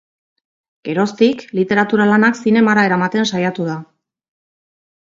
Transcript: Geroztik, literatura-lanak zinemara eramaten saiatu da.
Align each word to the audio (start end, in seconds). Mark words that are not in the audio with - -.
Geroztik, 0.89 1.43
literatura-lanak 1.59 2.41
zinemara 2.47 2.89
eramaten 2.91 3.31
saiatu 3.35 3.71
da. 3.73 3.81